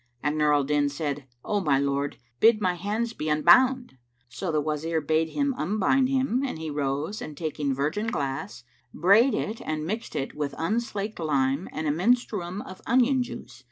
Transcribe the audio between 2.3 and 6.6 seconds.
bid my hands be unbound!" So the Wazir bade unbind him and